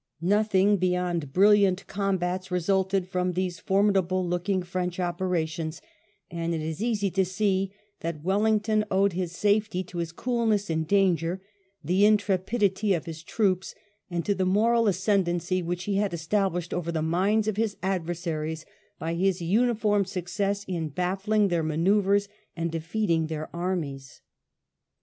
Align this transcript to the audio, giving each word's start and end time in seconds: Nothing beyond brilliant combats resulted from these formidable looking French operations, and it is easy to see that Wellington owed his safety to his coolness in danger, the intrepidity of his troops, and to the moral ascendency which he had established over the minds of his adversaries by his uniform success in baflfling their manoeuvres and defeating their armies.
Nothing 0.19 0.77
beyond 0.77 1.31
brilliant 1.31 1.85
combats 1.85 2.49
resulted 2.49 3.07
from 3.07 3.33
these 3.33 3.59
formidable 3.59 4.27
looking 4.27 4.63
French 4.63 4.99
operations, 4.99 5.79
and 6.31 6.55
it 6.55 6.61
is 6.63 6.81
easy 6.81 7.11
to 7.11 7.23
see 7.23 7.71
that 7.99 8.23
Wellington 8.23 8.83
owed 8.89 9.13
his 9.13 9.31
safety 9.31 9.83
to 9.83 9.99
his 9.99 10.11
coolness 10.11 10.71
in 10.71 10.85
danger, 10.85 11.39
the 11.83 12.03
intrepidity 12.03 12.95
of 12.95 13.05
his 13.05 13.21
troops, 13.21 13.75
and 14.09 14.25
to 14.25 14.33
the 14.33 14.43
moral 14.43 14.87
ascendency 14.87 15.61
which 15.61 15.83
he 15.83 15.97
had 15.97 16.15
established 16.15 16.73
over 16.73 16.91
the 16.91 17.03
minds 17.03 17.47
of 17.47 17.57
his 17.57 17.77
adversaries 17.83 18.65
by 18.97 19.13
his 19.13 19.39
uniform 19.39 20.03
success 20.05 20.63
in 20.67 20.89
baflfling 20.89 21.49
their 21.49 21.61
manoeuvres 21.61 22.27
and 22.55 22.71
defeating 22.71 23.27
their 23.27 23.55
armies. 23.55 24.21